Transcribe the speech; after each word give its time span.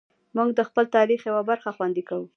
موږ 0.35 0.49
د 0.57 0.61
خپل 0.69 0.85
تاریخ 0.95 1.19
یوه 1.29 1.41
برخه 1.49 1.69
خوندي 1.75 2.03
کوو. 2.09 2.25